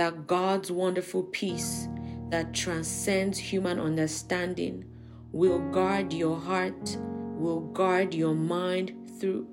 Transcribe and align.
that 0.00 0.26
God's 0.26 0.72
wonderful 0.72 1.24
peace 1.24 1.86
that 2.30 2.54
transcends 2.54 3.38
human 3.38 3.78
understanding 3.78 4.82
will 5.30 5.58
guard 5.72 6.10
your 6.10 6.40
heart, 6.40 6.96
will 7.36 7.60
guard 7.60 8.14
your 8.14 8.34
mind 8.34 8.94
through 9.20 9.46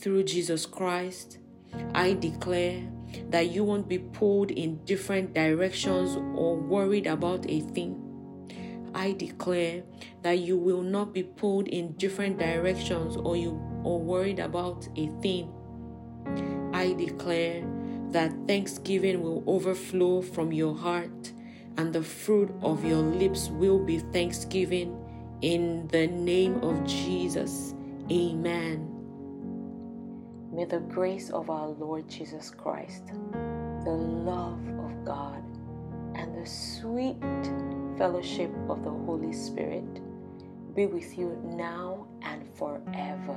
through 0.00 0.22
Jesus 0.22 0.64
Christ. 0.64 1.40
I 1.94 2.14
declare 2.14 2.88
that 3.28 3.50
you 3.50 3.64
won't 3.64 3.86
be 3.86 3.98
pulled 3.98 4.50
in 4.50 4.82
different 4.86 5.34
directions 5.34 6.16
or 6.16 6.56
worried 6.56 7.06
about 7.06 7.44
a 7.46 7.60
thing. 7.60 8.00
I 8.94 9.12
declare 9.12 9.82
that 10.22 10.38
you 10.38 10.56
will 10.56 10.80
not 10.80 11.12
be 11.12 11.22
pulled 11.22 11.68
in 11.68 11.92
different 11.98 12.38
directions 12.38 13.18
or 13.18 13.36
you 13.36 13.50
or 13.84 14.00
worried 14.00 14.38
about 14.38 14.88
a 14.96 15.08
thing. 15.20 15.52
I 16.72 16.94
declare 16.94 17.73
that 18.14 18.32
thanksgiving 18.46 19.20
will 19.22 19.42
overflow 19.48 20.22
from 20.22 20.52
your 20.52 20.72
heart 20.72 21.32
and 21.76 21.92
the 21.92 22.02
fruit 22.02 22.48
of 22.62 22.84
your 22.84 23.02
lips 23.02 23.48
will 23.48 23.80
be 23.80 23.98
thanksgiving 23.98 24.96
in 25.42 25.88
the 25.88 26.06
name 26.06 26.62
of 26.62 26.86
Jesus. 26.86 27.74
Amen. 28.12 28.88
May 30.52 30.64
the 30.64 30.78
grace 30.78 31.30
of 31.30 31.50
our 31.50 31.66
Lord 31.66 32.08
Jesus 32.08 32.50
Christ, 32.50 33.06
the 33.84 33.90
love 33.90 34.64
of 34.78 35.04
God, 35.04 35.42
and 36.14 36.40
the 36.40 36.46
sweet 36.48 37.20
fellowship 37.98 38.52
of 38.68 38.84
the 38.84 38.90
Holy 38.90 39.32
Spirit 39.32 40.00
be 40.76 40.86
with 40.86 41.18
you 41.18 41.36
now 41.44 42.06
and 42.22 42.46
forever. 42.54 43.36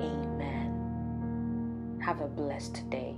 Amen. 0.00 0.72
Have 2.02 2.20
a 2.22 2.26
blessed 2.26 2.90
day. 2.90 3.14